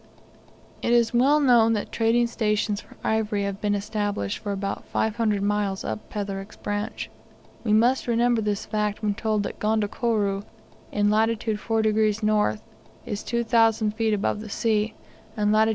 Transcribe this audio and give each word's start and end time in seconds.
It 0.81 0.93
is 0.93 1.13
well 1.13 1.39
known 1.39 1.73
that 1.73 1.91
trading 1.91 2.25
stations 2.25 2.81
for 2.81 2.97
ivory 3.03 3.43
have 3.43 3.61
been 3.61 3.75
established 3.75 4.39
for 4.39 4.51
about 4.51 4.83
500 4.85 5.43
miles 5.43 5.83
up 5.83 6.09
Petherick's 6.09 6.57
branch. 6.57 7.11
We 7.63 7.71
must 7.71 8.07
remember 8.07 8.41
this 8.41 8.65
fact 8.65 9.03
when 9.03 9.13
told 9.13 9.43
that 9.43 9.59
Gondokoro, 9.59 10.41
in 10.91 11.11
lat. 11.11 11.29
4 11.43 11.81
degrees 11.83 12.23
N., 12.23 12.59
is 13.05 13.21
2,000 13.21 13.91
feet 13.91 14.15
above 14.15 14.39
the 14.41 14.49
sea, 14.49 14.95
and 15.37 15.51
lat. 15.53 15.69